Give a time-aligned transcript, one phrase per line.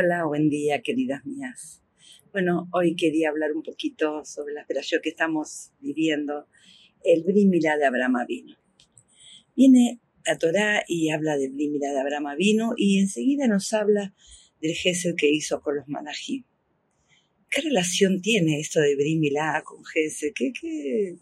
[0.00, 1.82] Hola, buen día, queridas mías.
[2.30, 6.46] Bueno, hoy quería hablar un poquito sobre la operación que estamos viviendo,
[7.02, 8.56] el Brímila de Abraham Avino.
[9.56, 14.14] Viene la Torá y habla del Brímila de Abraham Avino y enseguida nos habla
[14.62, 16.44] del Gesed que hizo con los Malachim.
[17.50, 20.30] ¿Qué relación tiene esto de Brímila con Gesed?
[20.32, 21.16] ¿Qué, qué?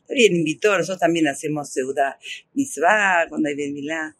[0.00, 2.18] Está bien, invitó, nosotros también hacemos Seuda
[2.54, 4.16] Mitzvah cuando hay Brímila.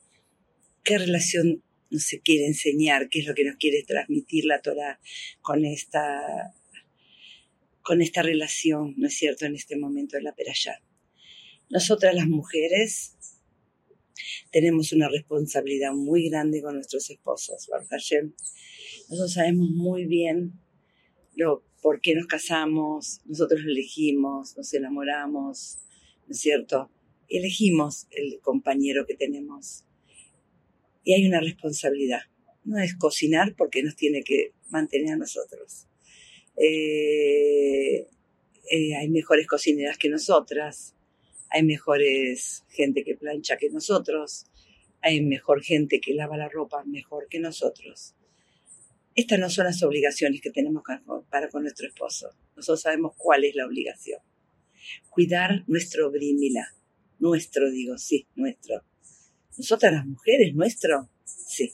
[0.84, 1.62] ¿Qué relación
[1.92, 4.98] nos quiere enseñar, qué es lo que nos quiere transmitir la Torah
[5.42, 6.54] con esta,
[7.82, 10.82] con esta relación, ¿no es cierto?, en este momento de la Perashá.
[11.68, 13.16] Nosotras las mujeres
[14.50, 17.68] tenemos una responsabilidad muy grande con nuestros esposos,
[19.08, 20.52] Nosotros sabemos muy bien
[21.34, 25.78] lo, por qué nos casamos, nosotros elegimos, nos enamoramos,
[26.26, 26.90] ¿no es cierto?
[27.28, 29.84] Elegimos el compañero que tenemos
[31.04, 32.20] y hay una responsabilidad.
[32.64, 35.86] No es cocinar porque nos tiene que mantener a nosotros.
[36.56, 38.06] Eh,
[38.70, 40.94] eh, hay mejores cocineras que nosotras,
[41.50, 44.46] hay mejores gente que plancha que nosotros,
[45.00, 48.14] hay mejor gente que lava la ropa mejor que nosotros.
[49.14, 50.82] Estas no son las obligaciones que tenemos
[51.28, 52.30] para con nuestro esposo.
[52.56, 54.20] Nosotros sabemos cuál es la obligación.
[55.10, 56.66] Cuidar nuestro brímila.
[57.18, 58.82] Nuestro, digo, sí, nuestro
[59.56, 61.72] nosotras las mujeres, nuestro, sí,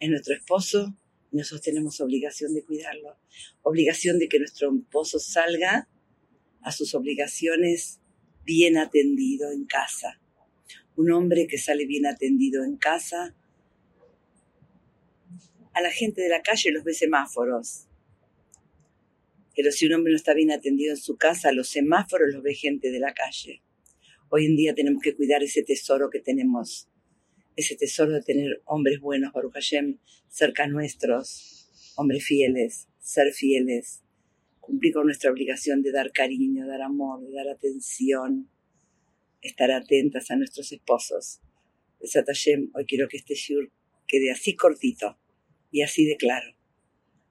[0.00, 0.94] es nuestro esposo
[1.32, 3.16] y nosotros tenemos obligación de cuidarlo,
[3.62, 5.88] obligación de que nuestro esposo salga
[6.62, 8.00] a sus obligaciones
[8.44, 10.20] bien atendido en casa.
[10.96, 13.34] Un hombre que sale bien atendido en casa,
[15.74, 17.86] a la gente de la calle los ve semáforos.
[19.54, 22.54] Pero si un hombre no está bien atendido en su casa, los semáforos los ve
[22.54, 23.62] gente de la calle.
[24.28, 26.88] Hoy en día tenemos que cuidar ese tesoro que tenemos
[27.58, 34.04] ese tesoro de tener hombres buenos, Baruch Hashem, cerca nuestros, hombres fieles, ser fieles,
[34.60, 38.48] cumplir con nuestra obligación de dar cariño, dar amor, de dar atención,
[39.42, 41.40] estar atentas a nuestros esposos.
[42.00, 43.72] Besat Hashem, hoy quiero que este shur
[44.06, 45.18] quede así cortito
[45.72, 46.54] y así de claro.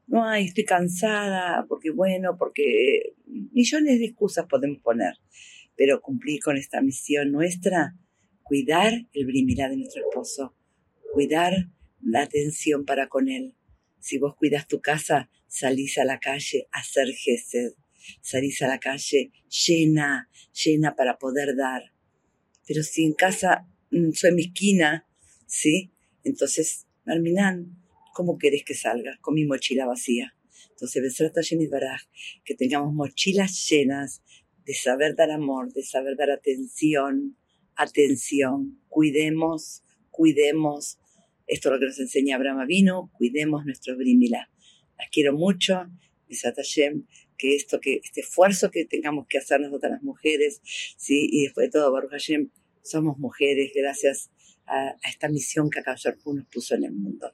[0.08, 5.14] No hay, estoy cansada, porque bueno, porque millones de excusas podemos poner,
[5.78, 7.96] pero cumplir con esta misión nuestra
[8.48, 10.56] cuidar el brimilá de nuestro esposo,
[11.14, 11.70] cuidar
[12.02, 13.56] la atención para con él.
[14.00, 17.74] Si vos cuidas tu casa, salís a la calle a hacer gesed,
[18.22, 21.94] salís a la calle llena, llena para poder dar.
[22.66, 25.08] Pero si en casa mm, soy misquina,
[25.46, 25.92] ¿sí?
[26.24, 27.78] Entonces, Marminán,
[28.14, 29.18] ¿cómo querés que salga?
[29.22, 30.34] Con mi mochila vacía.
[30.72, 32.02] Entonces, Besrata y Baraj,
[32.44, 34.22] que tengamos mochilas llenas
[34.66, 37.38] de saber dar amor, de saber dar atención,
[37.78, 41.00] atención, cuidemos, cuidemos,
[41.46, 44.50] esto es lo que nos enseña Abraham Avino, cuidemos nuestro brimila.
[44.98, 45.86] Las quiero mucho,
[46.30, 47.06] Hashem,
[47.38, 51.68] que esto, que este esfuerzo que tengamos que hacer nosotras las mujeres, sí, y después
[51.68, 52.50] de todo, Baruch Hashem,
[52.82, 54.32] somos mujeres gracias
[54.68, 55.96] a, esta misión que acá
[56.26, 57.34] nos puso en el mundo.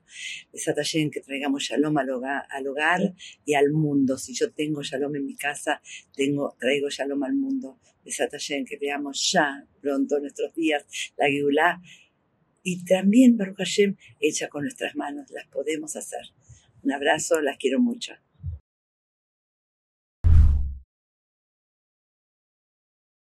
[0.75, 3.13] Hashem, que traigamos shalom al hogar, al hogar,
[3.45, 4.17] y al mundo.
[4.17, 5.81] Si yo tengo shalom en mi casa,
[6.15, 7.79] tengo, traigo shalom al mundo.
[8.05, 10.85] Hashem, que veamos ya pronto nuestros días
[11.17, 11.81] la Geulá.
[12.65, 16.21] Y también, Baruch Hashem, hecha con nuestras manos, las podemos hacer.
[16.81, 18.13] Un abrazo, las quiero mucho.